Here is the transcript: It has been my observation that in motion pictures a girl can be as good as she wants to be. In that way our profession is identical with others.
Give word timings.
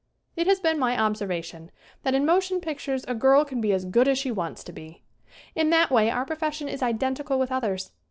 It 0.35 0.47
has 0.47 0.59
been 0.59 0.79
my 0.79 0.99
observation 0.99 1.69
that 2.01 2.15
in 2.15 2.25
motion 2.25 2.59
pictures 2.59 3.05
a 3.07 3.13
girl 3.13 3.45
can 3.45 3.61
be 3.61 3.71
as 3.71 3.85
good 3.85 4.07
as 4.07 4.17
she 4.17 4.31
wants 4.31 4.63
to 4.63 4.73
be. 4.73 5.03
In 5.53 5.69
that 5.69 5.91
way 5.91 6.09
our 6.09 6.25
profession 6.25 6.67
is 6.67 6.81
identical 6.81 7.37
with 7.37 7.51
others. 7.51 7.91